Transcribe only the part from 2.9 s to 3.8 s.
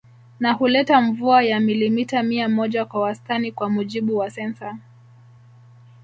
wastani kwa